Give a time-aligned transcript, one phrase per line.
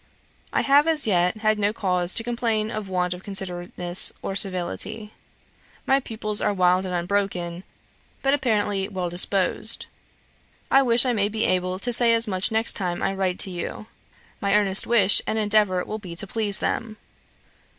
[0.51, 5.13] I have as yet had no cause to complain of want of considerateness or civility.
[5.85, 7.63] My pupils are wild and unbroken,
[8.23, 9.85] but apparently well disposed.
[10.71, 13.51] I wish I may be able to say as much next time I write to
[13.51, 13.85] you.
[14.41, 16.97] My earnest wish and endeavour will be to please them.